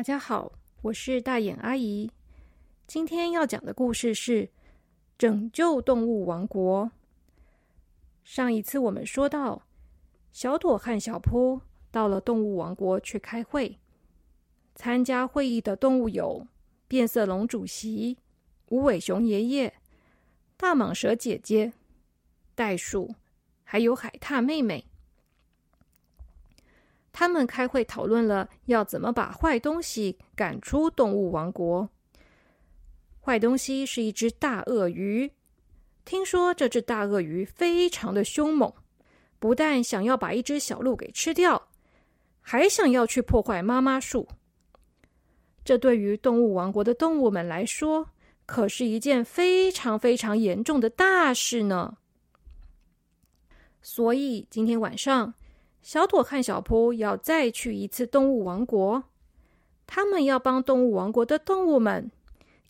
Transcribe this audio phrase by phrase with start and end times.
[0.00, 2.10] 大家好，我是大眼阿姨。
[2.86, 4.46] 今天要讲的故事是
[5.18, 6.86] 《拯救动物王国》。
[8.24, 9.66] 上一次我们说到，
[10.32, 13.78] 小朵和小扑到了动物王国去开会。
[14.74, 16.46] 参加会议的动物有
[16.88, 18.16] 变色龙主席、
[18.70, 19.74] 无尾熊爷爷、
[20.56, 21.74] 大蟒蛇姐姐、
[22.54, 23.14] 袋鼠，
[23.64, 24.86] 还有海獭妹妹。
[27.12, 31.88] 他们开会讨论了要怎么把坏东西赶出动物王国。
[33.20, 35.32] 坏东西是一只大鳄鱼，
[36.04, 38.72] 听说这只大鳄鱼非常的凶猛，
[39.38, 41.68] 不但想要把一只小鹿给吃掉，
[42.40, 44.28] 还想要去破坏妈妈树。
[45.64, 48.08] 这对于动物王国的动物们来说，
[48.46, 51.98] 可是一件非常非常严重的大事呢。
[53.82, 55.34] 所以今天晚上。
[55.82, 59.04] 小朵和小扑要再去一次动物王国，
[59.86, 62.10] 他们要帮动物王国的动物们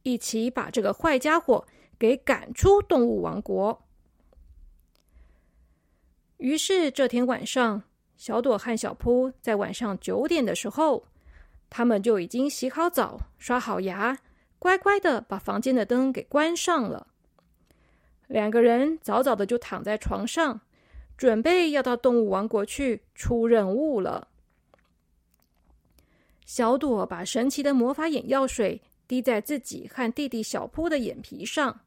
[0.03, 1.67] 一起把这个坏家伙
[1.99, 3.83] 给赶出动物王国。
[6.39, 7.83] 于是这天晚上，
[8.17, 11.05] 小朵和小扑在晚上九点的时候，
[11.69, 14.19] 他们就已经洗好澡、刷好牙，
[14.59, 17.09] 乖乖的把房间的灯给关上了。
[18.29, 20.61] 两个人早早的就躺在床上。
[21.21, 24.29] 准备要到动物王国去出任务了。
[26.47, 31.81] 小朵把神奇的魔法眼药水滴在自己和弟弟小扑的眼皮上，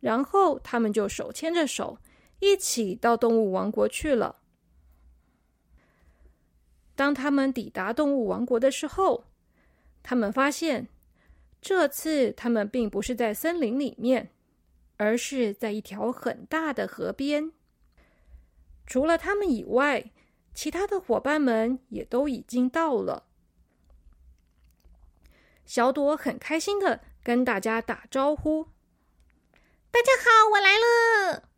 [0.00, 1.96] 然后他们就手牵着手
[2.40, 4.36] 一起到动物王国去了。
[6.94, 9.24] 当他们抵达动物王国的时候，
[10.02, 10.86] 他们发现
[11.62, 14.28] 这次他们并不是在森林里面，
[14.98, 17.50] 而是在一条很大的河边。
[18.86, 20.10] 除了他们以外，
[20.54, 23.24] 其他的伙伴们也都已经到了。
[25.64, 28.68] 小朵很开心的跟大家打招呼
[29.90, 31.48] ：“大家好，我来了！”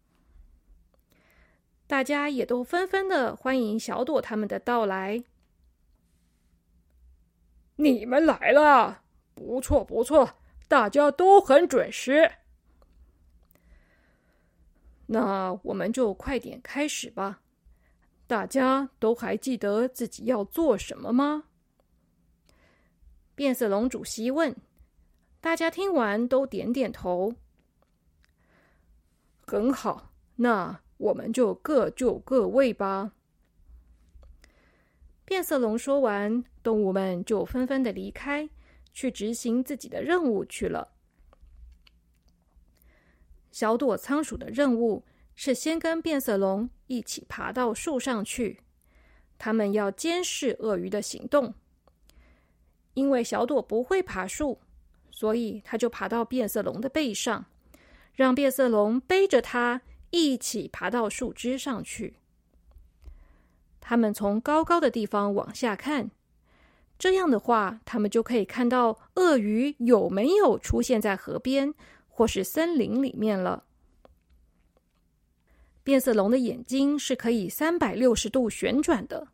[1.86, 5.24] 大家也都纷纷的欢迎小朵他们的到来。
[7.76, 9.02] 你们来了，
[9.34, 12.30] 不错不错，大家都很准时。
[15.06, 17.40] 那我们就快点开始吧。
[18.26, 21.44] 大家都还记得自己要做什么吗？
[23.34, 24.56] 变色龙主席问。
[25.40, 27.34] 大家听完都点点头。
[29.46, 33.12] 很好，那我们就各就各位吧。
[35.26, 38.48] 变色龙说完，动物们就纷纷的离开，
[38.94, 40.93] 去执行自己的任务去了。
[43.54, 45.04] 小朵仓鼠的任务
[45.36, 48.58] 是先跟变色龙一起爬到树上去，
[49.38, 51.54] 他们要监视鳄鱼的行动。
[52.94, 54.58] 因为小朵不会爬树，
[55.08, 57.46] 所以他就爬到变色龙的背上，
[58.14, 62.16] 让变色龙背着他一起爬到树枝上去。
[63.80, 66.10] 他们从高高的地方往下看，
[66.98, 71.72] 这样的话，他们就可以看到鳄鱼有没有出现在河边。
[72.16, 73.64] 或是森林里面了。
[75.82, 79.26] 变色龙的眼睛是可以三百六十度旋转的，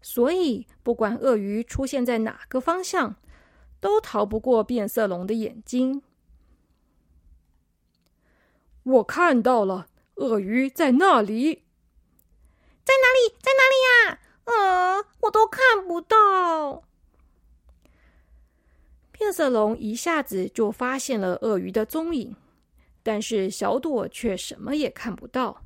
[0.00, 3.16] 所以不管鳄鱼出现在哪个方向，
[3.80, 6.02] 都逃不过变色龙的眼睛。
[8.84, 11.64] 我看到了，鳄鱼在那里，
[12.84, 13.34] 在哪里？
[13.42, 14.20] 在哪里呀？
[14.44, 16.84] 呃，我都看不到。
[19.12, 22.34] 变色龙一下子就发现了鳄鱼的踪影，
[23.02, 25.62] 但是小朵却什么也看不到。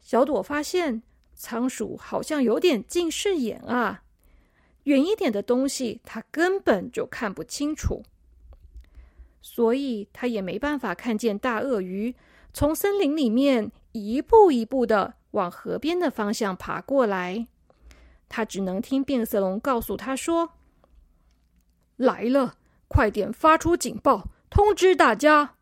[0.00, 1.02] 小朵发现
[1.34, 4.02] 仓鼠好像有点近视眼啊，
[4.84, 8.02] 远一点的东西它根本就看不清楚，
[9.42, 12.14] 所以它也没办法看见大鳄鱼
[12.52, 17.46] 从森林里面一步一步的往河边的方向爬过来。
[18.28, 20.52] 它只能听变色龙告诉他说。
[22.00, 22.56] 来了，
[22.88, 25.56] 快点发出警报，通知大家。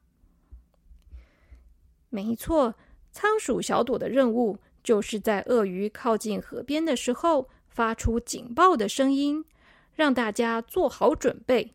[2.11, 2.77] 没错，
[3.11, 9.45] 仓鼠小朵的任务就是在鳄鱼靠近河边的时候发出警报的声音，
[9.93, 11.75] 让大家做好准备。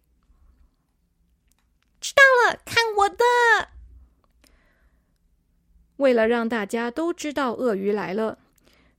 [1.99, 3.25] 知道了，看我的！
[5.97, 8.39] 为了让大家都知道鳄鱼来了，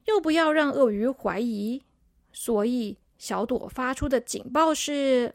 [0.05, 1.83] 又不要让鳄鱼怀疑，
[2.35, 5.35] 所以小朵发出的警报是。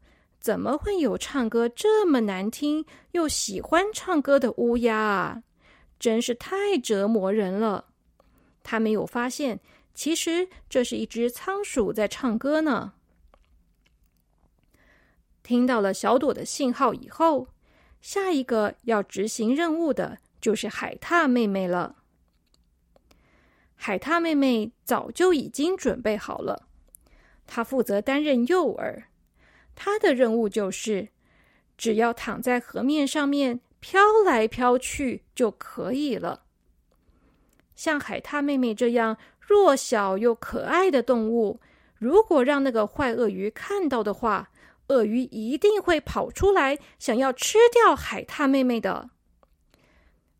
[0.41, 5.43] 怎么会有唱歌这么难听又喜欢唱歌的乌鸦啊？
[5.99, 7.85] 真是太折磨人了。
[8.63, 9.59] 他没有发现，
[9.93, 12.93] 其实这是一只仓鼠在唱歌呢。
[15.43, 17.49] 听到了小朵的信号以后，
[18.01, 21.97] 下一个要执行任务的就是海獭妹妹了。
[23.75, 26.67] 海獭妹妹早就已经准备好了，
[27.45, 29.03] 她负责担任诱饵。
[29.83, 31.07] 她的任务就是，
[31.75, 36.43] 只要躺在河面上面飘来飘去就可以了。
[37.75, 41.59] 像海獭妹妹这样弱小又可爱的动物，
[41.97, 44.51] 如果让那个坏鳄鱼看到的话，
[44.89, 49.09] 鳄鱼一定会跑出来，想要吃掉海獭妹妹的。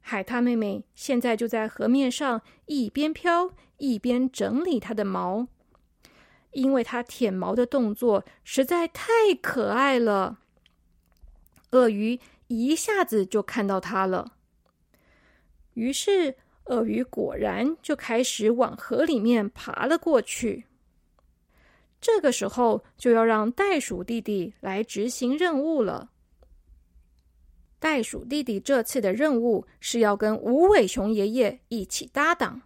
[0.02, 5.48] 海獭妹妹现在就在河面上，一边飘一边整理它的毛，
[6.52, 9.12] 因为它舔毛的动作实在太
[9.42, 10.40] 可爱了。
[11.72, 14.34] 鳄鱼一下子就看到它了，
[15.74, 20.66] 于是鳄鱼果然就开始往河里面爬了过去。
[22.02, 26.10] 这个时候就要让袋鼠弟弟来执行任务了。
[27.80, 32.62] 袋鼠弟弟这次的任务是要跟无尾熊爷爷一起搭档，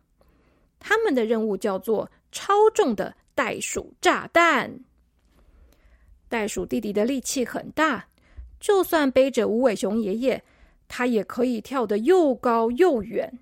[0.79, 4.79] 他们的任务叫做超重的袋鼠炸弹。
[6.27, 8.07] 袋鼠弟弟的力气很大，
[8.59, 10.41] 就算背着无尾熊爷爷，
[10.87, 13.37] 他也可以跳得又高又远。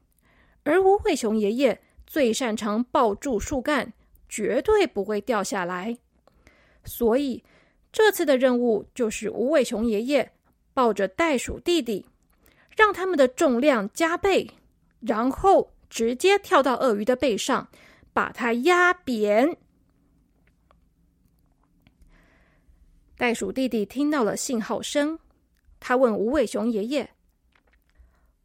[0.64, 3.94] 而无尾熊爷爷最擅长抱住树干，
[4.28, 5.98] 绝对不会掉下来。
[6.84, 7.44] 所以
[7.92, 10.32] 这次的任务就是无尾熊爷爷。
[10.76, 12.08] 抱着袋鼠弟弟，
[12.76, 14.50] 让他们的重量加倍，
[15.02, 17.70] 然后直接跳到鳄鱼的背上，
[18.12, 19.56] 把它压扁。
[23.18, 25.20] 袋鼠弟弟听到了信号声，
[25.80, 27.10] 他问无尾熊爷爷：“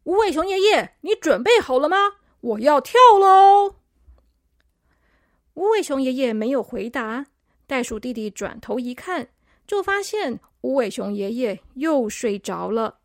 [0.05, 1.97] 无尾熊爷爷，你准备好了吗？
[2.41, 3.77] 我要跳喽！”
[5.55, 7.27] 无尾熊爷爷没有回答。
[7.67, 9.29] 袋鼠弟弟转头一看，
[9.67, 10.41] 就发现。
[10.61, 12.99] 无尾熊爷爷又睡着了，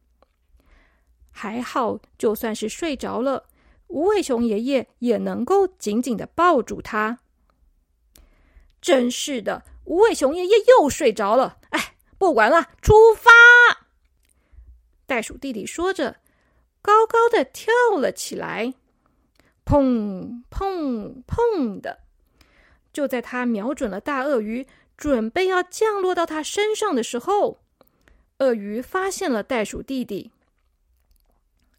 [1.30, 3.46] 还好，就算是睡着了，
[3.90, 7.20] 无尾熊爷爷也能够紧紧的抱住他。
[8.82, 11.58] 真是的，无尾熊爷爷又睡着了。
[11.70, 13.32] 哎，不管了，出发！
[15.06, 16.18] 袋鼠弟弟说着，
[16.82, 18.74] 高高的跳了起来，
[19.66, 22.00] 砰砰砰的，
[22.92, 24.68] 就在他瞄准了大鳄鱼。
[24.96, 27.60] 准备要降落到他身上的时候，
[28.38, 30.32] 鳄鱼发现了袋鼠弟弟。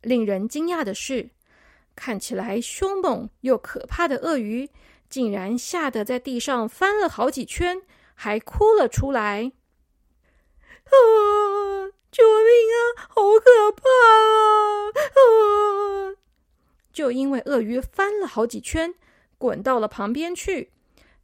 [0.03, 1.31] 令人惊讶的是，
[1.95, 4.69] 看起来凶猛又可怕的鳄鱼，
[5.09, 7.83] 竟然吓得在地上翻了好几圈，
[8.15, 9.53] 还哭了出来。
[10.85, 11.93] 啊！
[12.11, 12.79] 救命啊！
[13.09, 13.83] 好可怕
[14.21, 14.93] 啊！
[14.95, 16.17] 啊！
[16.93, 18.95] 就因为鳄鱼翻了好几圈，
[19.37, 20.73] 滚到了旁边去。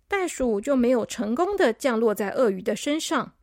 [0.08, 3.34] 袋鼠就没有成功的降落在鳄鱼的身上，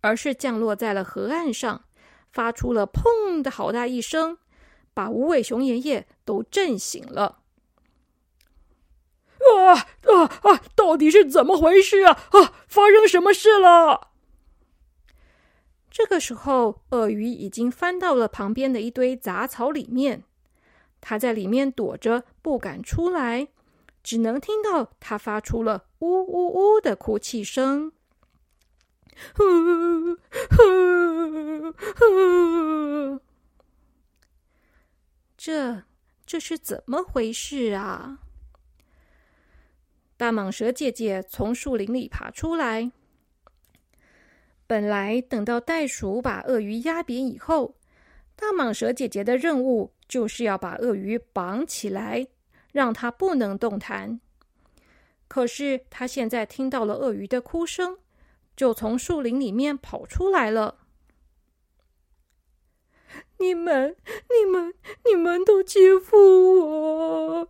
[0.00, 1.84] 而是降落在了河岸上，
[2.32, 4.38] 发出了“砰”的好大一声，
[4.94, 7.42] 把无尾熊爷爷都震醒了。
[9.66, 10.60] 啊啊啊！
[10.74, 12.12] 到底是怎么回事啊？
[12.30, 12.52] 啊！
[12.68, 14.08] 发生什么事了？
[15.90, 20.24] 这个时候，鳄鱼已经翻到了旁边的一堆杂草里面，
[21.00, 23.48] 它在里面躲着，不敢出来。
[24.02, 27.92] 只能听到他发出了呜呜呜的哭泣声。
[35.38, 35.84] 这
[36.26, 38.18] 这是怎么回事啊？
[40.16, 42.90] 大蟒蛇姐姐从树林里爬出来。
[44.66, 47.76] 本来等到袋鼠把鳄鱼压扁以后，
[48.34, 52.28] 大蟒蛇姐姐的任务就是要把鳄鱼绑起来。
[52.74, 54.18] 让它不能动弹。
[55.28, 57.98] 可是他现在听到了鳄鱼的哭声，
[58.56, 60.83] 就从树林里面跑出来了。
[63.38, 63.96] 你们、
[64.30, 64.74] 你们、
[65.04, 66.16] 你们都欺负
[66.60, 67.48] 我！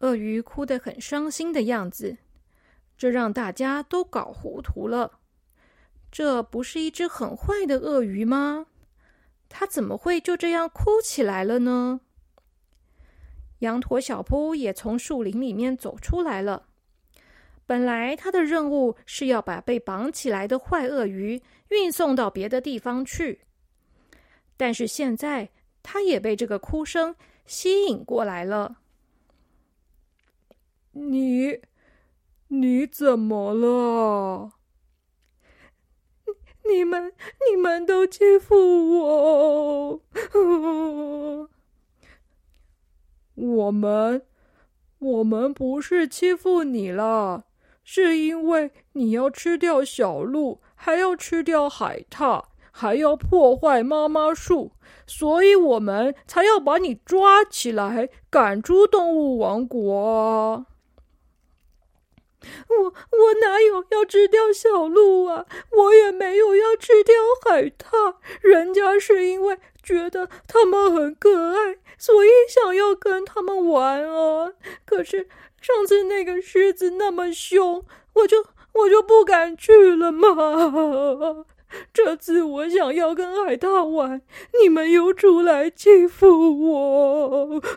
[0.00, 2.18] 鳄鱼哭得很伤心的样子，
[2.96, 5.20] 这让大家都搞糊涂了。
[6.10, 8.66] 这不是一只很坏的鳄鱼吗？
[9.48, 12.00] 他怎么会就这样哭起来了呢？
[13.60, 16.68] 羊驼小铺也从树林里面走出来了。
[17.72, 23.40] 本来他的任务是要把被绑起来的坏鳄鱼运送到别的地方去，
[24.58, 25.48] 但是现在
[25.82, 28.76] 他也被这个哭声吸引过来了。
[30.90, 31.60] 你，
[32.48, 34.52] 你怎么了？
[36.68, 37.10] 你们，
[37.50, 38.54] 你们都欺负
[38.98, 40.02] 我！
[43.34, 44.26] 我们，
[44.98, 47.46] 我们不是欺负你了，
[47.84, 54.72] 是因为你要吃掉小鹿，还要吃掉海獭，还要破坏妈妈树，
[55.06, 60.66] 所以我们才要把你抓起来，赶出动物王国。
[62.68, 65.46] 我我哪有要吃掉小鹿啊？
[65.70, 74.52] 我也没有要吃掉海獭，人家是因为觉得它们很可爱，所以想要跟他们玩啊。
[74.84, 75.28] 可是
[75.62, 81.46] 上次那个狮子那么凶，我就我就不敢去了嘛。
[81.94, 84.20] 这次我想要跟海大玩，
[84.60, 87.62] 你们又出来欺负我。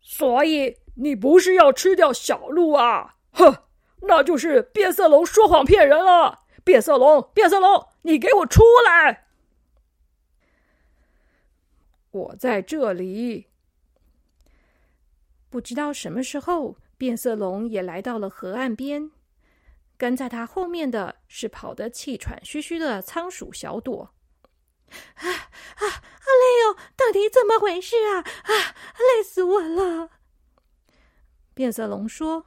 [0.00, 3.14] 所以你不是要吃掉小鹿啊？
[3.32, 3.58] 哼，
[4.00, 6.40] 那就是变色龙说谎骗人了。
[6.64, 9.27] 变色龙，变色龙，你给我出来！
[12.18, 13.46] 我在这里。
[15.48, 19.10] 不知道什么时候，变色龙也来到了河岸边，
[19.96, 24.14] 跟在他后面的是跑得气喘吁吁的仓鼠小朵。
[25.14, 26.76] 啊啊，好累哦！
[26.96, 28.20] 到底怎么回事啊？
[28.20, 28.52] 啊，
[28.98, 30.10] 累死我了！
[31.54, 32.46] 变色龙说：“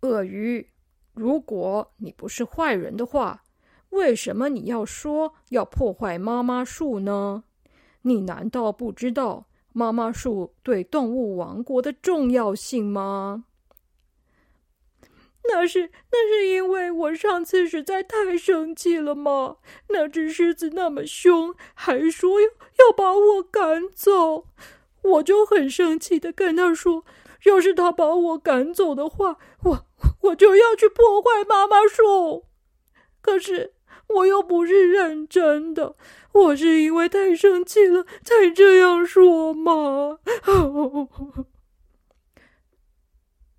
[0.00, 0.72] 鳄鱼，
[1.12, 3.44] 如果你不是坏人的话，
[3.90, 7.44] 为什么你要说要破坏妈妈树呢？
[8.02, 13.44] 你难道不知道妈妈树对动物王国的重要性吗？”
[15.52, 19.56] 那是那是因为我上次实在太生气了嘛！
[19.88, 24.46] 那只狮子那么凶，还说要要把我赶走，
[25.02, 27.04] 我就很生气的跟他说
[27.46, 29.86] ：“要是他把我赶走的话，我
[30.20, 32.44] 我就要去破坏妈妈树。”
[33.22, 33.74] 可是
[34.16, 35.96] 我又不是认真的，
[36.32, 40.18] 我是因为太生气了才这样说嘛。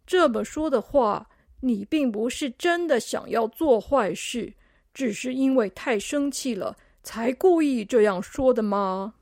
[0.05, 1.27] 这么说的话。
[1.63, 4.55] 你并不是真的想要做坏事，
[4.95, 9.13] 只是因为太生气了才故意这样说的吗？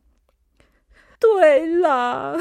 [1.19, 2.37] 对啦，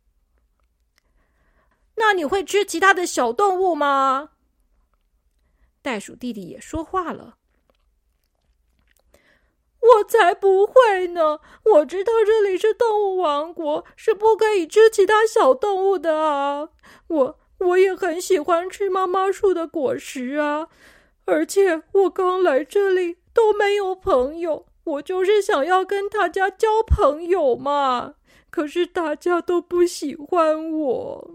[1.96, 4.30] 那你会吃其他的小动物吗？
[5.82, 7.36] 袋鼠弟弟也说话了
[9.80, 11.40] ：“我才不会呢！
[11.64, 16.68] 我知道这里是动物王国，是不可以吃其他小动物的啊！
[17.08, 20.68] 我。”我也很喜欢吃妈妈树的果实啊，
[21.26, 28.14] 而且我刚来这里都没有朋友，我就是想要跟大家交朋友嘛。
[28.48, 31.30] 可是大家都不喜欢我。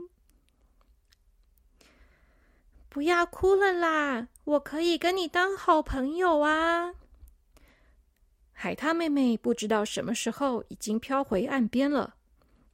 [2.90, 6.96] 不要哭了啦，我可以跟你当好朋友啊。
[8.66, 12.16] 海獭妹妹不知道什么时候已经飘回岸边了，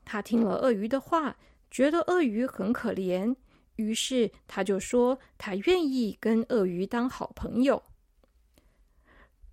[0.05, 1.36] 她听了鳄鱼的话。
[1.69, 3.36] 觉得鳄鱼很可怜，
[3.75, 7.83] 于是她就说她愿意跟鳄鱼当好朋友。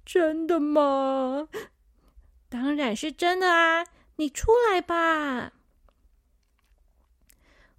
[0.06, 1.48] 真的吗？
[2.48, 3.84] 当然是真的啊！
[4.14, 5.54] 你出来吧。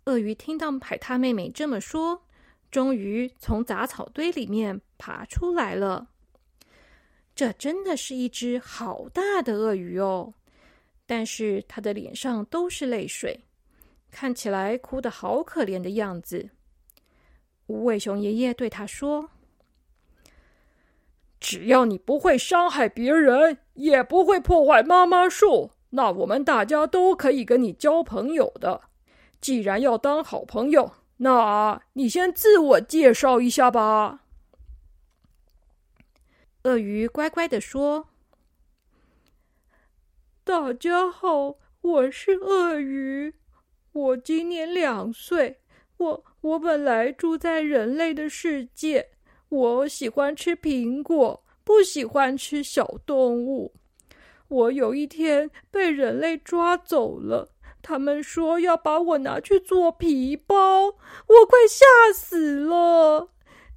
[0.03, 2.25] 鳄鱼听到海獭妹妹这么说，
[2.69, 6.09] 终于从杂草堆里面爬出来了。
[7.39, 10.33] 这真的是一只好大的鳄鱼哦，
[11.05, 13.45] 但是它的脸上都是泪水。
[14.11, 16.49] 看起来哭得好可怜的样子。
[17.67, 19.29] 无尾熊爷爷对他说
[21.39, 28.81] ：“只要你不会伤害别人，也不会破坏妈妈树，那我们大家都可以跟你交朋友的。
[29.39, 34.23] 既然要当好朋友，那你先自我介绍一下吧。”
[36.63, 38.09] 鳄鱼乖乖的说
[40.43, 43.33] ：“大家好，我是鳄鱼。”
[43.93, 45.61] 我今年两岁，
[45.95, 49.11] 我我本来住在人类的世界，
[49.47, 53.73] 我喜欢吃苹果，不喜欢吃小动物。
[54.49, 63.29] 我有一天被人类抓走了，他们说要把我拿去做皮包，我快吓死了。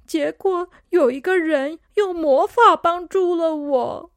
[0.05, 4.11] 结果有一个人用魔法帮助了我，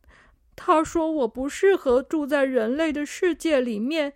[0.54, 4.14] 他说我不适合住在人类的世界里面，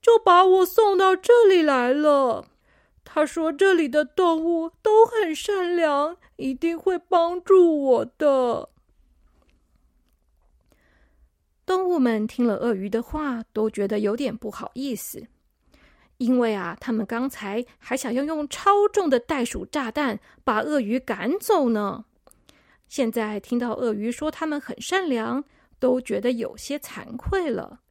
[0.00, 2.46] 就把我送到这里来了。
[3.04, 8.68] 他说这里的动物都很善良，一定会帮助我的。
[11.64, 15.26] 动物们听了鳄鱼的话，都觉得有点不好意思，
[16.18, 22.04] 因为啊，他们刚才还想要用超重的袋鼠炸弹把鳄鱼赶走呢。
[22.86, 25.44] 现在听到鳄鱼说他们很善良。
[25.80, 27.82] 都觉得有些惭愧了，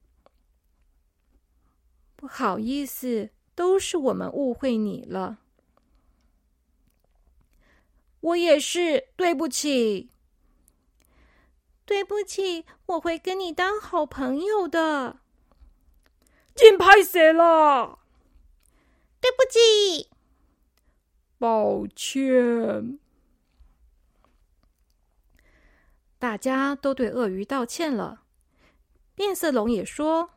[2.18, 5.38] 不好意思，都是我们误会你了。
[8.20, 10.10] 我也是，对不起，
[11.86, 15.22] 对不起，我会跟你当好朋友的。
[16.54, 18.00] 金牌死了，
[19.28, 20.10] 对不起，
[21.38, 22.98] 抱歉。
[26.18, 28.24] 大家都对鳄鱼道歉了。
[29.16, 30.30] 变色龙也说：“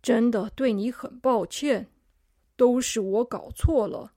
[0.00, 1.90] 真的对你很抱歉，
[2.56, 4.14] 都是我搞错了。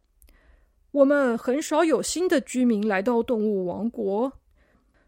[0.91, 4.31] 我们很少有新的居民来到动物王国，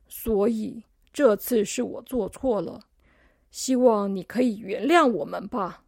[0.10, 2.82] 所以这次是我做错了。
[3.50, 5.84] 希望你可以原谅我们吧。”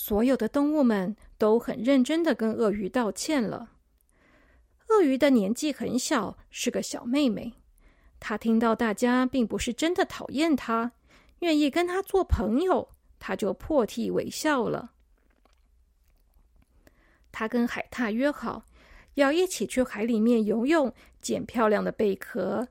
[0.00, 3.72] 所有的动物们都很认真的跟鳄鱼道歉了。
[4.86, 7.52] 鳄鱼的年纪很小，是个小妹妹。
[8.20, 10.92] 她听到大家并不是真的讨厌她，
[11.40, 12.88] 愿意跟她做朋友，
[13.18, 14.92] 她就破涕为笑了。
[17.32, 18.62] 她跟海獭约好，
[19.14, 22.64] 要一起去海里面游泳，捡漂亮的贝壳；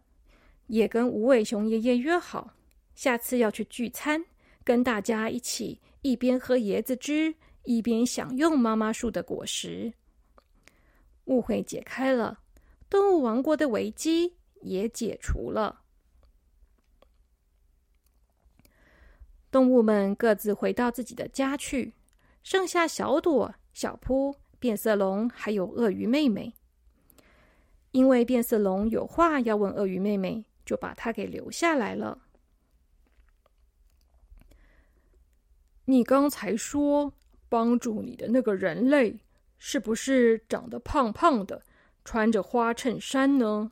[0.67, 2.53] 也跟无尾熊爷爷约好，
[2.95, 4.23] 下次要去聚餐，
[4.63, 9.91] 跟大家一起一边喝椰子汁，一边享用妈妈树的果实。
[11.25, 12.39] 误会解开了，
[12.89, 15.81] 动物王国的危机也解除了。
[19.51, 21.93] 动物们各自回到自己的家去，
[22.41, 26.53] 剩下小朵、小扑、变色龙还有鳄鱼妹妹。
[27.91, 32.26] 因为变色龙有话要问鳄鱼妹妹，就把它给留下来了。
[35.87, 37.13] 你刚才说
[37.49, 39.19] 帮助你的那个人类。
[39.59, 41.63] 是不是长得胖胖的，
[42.05, 43.71] 穿着花衬衫呢？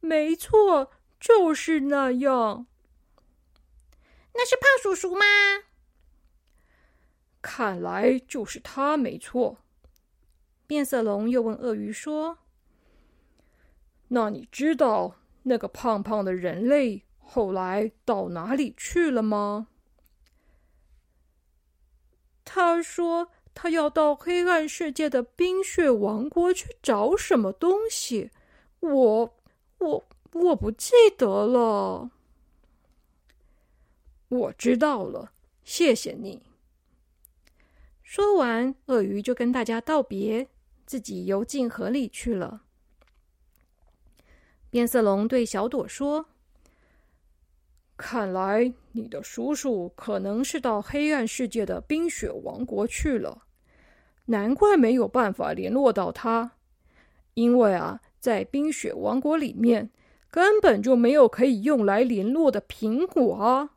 [0.00, 2.66] 没错，就是那样。
[4.32, 5.26] 那是胖叔叔吗？
[7.42, 9.58] 看来就是他没错。
[10.66, 12.38] 变色龙又问鳄鱼说
[14.08, 19.68] ：“那你知道那个胖胖的人类后来到哪里去了吗？”
[22.44, 23.30] 他说。
[23.56, 28.32] 他要到黑暗世界的冰雪王国去找什么东西？
[28.80, 29.34] 我
[29.78, 32.10] 我我不记得了。
[34.26, 35.30] 我知道了，
[35.62, 36.42] 谢谢你。
[38.02, 40.48] 说完，鳄鱼就跟大家道别，
[40.84, 42.62] 自己游进河里去了。
[44.68, 46.26] 变色龙对小朵说
[47.96, 53.42] ：“看来你的叔叔可能是到黑暗世界的冰雪王国去了。”
[54.26, 56.52] 难怪没有办法联络到他，
[57.34, 59.90] 因为啊，在冰雪王国里面
[60.30, 63.72] 根本就没有可以用来联络的苹果啊！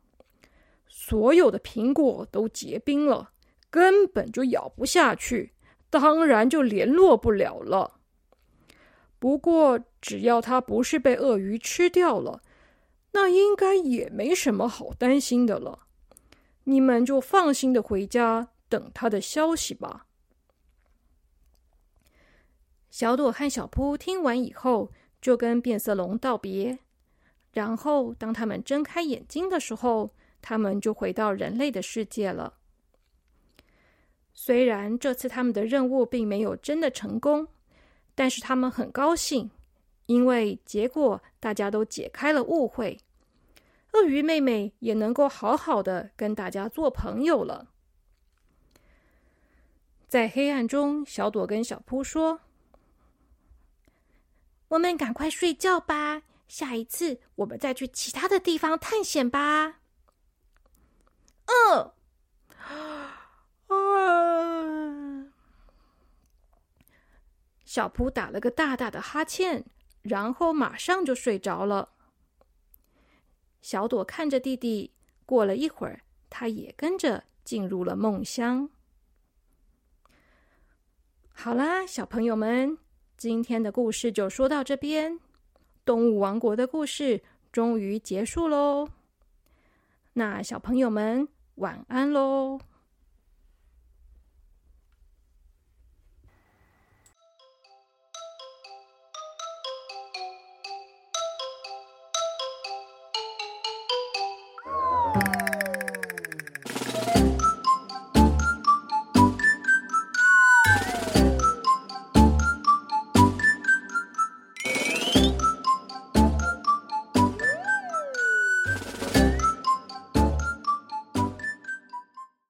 [0.88, 3.32] 所有的苹果都结冰了，
[3.68, 5.52] 根本就咬不下去，
[5.90, 8.00] 当然就联络不了了。
[9.18, 12.40] 不过，只要他不是被鳄鱼吃掉了，
[13.12, 15.86] 那应该也没什么好担心的了。
[16.64, 20.06] 你们就放心的回家等他的消息吧。
[22.90, 24.90] 小朵和小扑听完以后，
[25.20, 26.78] 就跟变色龙道别。
[27.52, 32.54] 然后，当他们睁开眼睛的时候，他们就回到人类的世界了。
[34.34, 37.48] 虽然这次他们的任务并没有真的成功，
[38.14, 39.50] 但是他们很高兴，
[40.08, 42.98] 因为结果大家都解开了误会，
[43.92, 47.68] 鳄鱼妹妹也能够好好的跟大家做朋友了。
[50.08, 52.40] 在黑暗中，小朵跟小扑说。
[54.68, 59.80] 我们赶快睡觉吧，下一次我们再去其他的地方探险吧。
[61.44, 61.92] 嗯，
[62.56, 63.26] 啊！
[67.66, 69.66] 小扑打了个大大的哈欠，
[70.08, 71.90] 然后马上就睡着了。
[73.60, 74.92] 小朵看着弟弟，
[75.26, 78.70] 过了一会儿，他也跟着进入了梦乡。
[81.32, 82.78] 好啦，小朋友们。
[83.16, 85.18] 今天的故事就说到这边，
[85.84, 88.88] 动物王国的故事终于结束喽。
[90.12, 92.60] 那小朋友们晚安喽。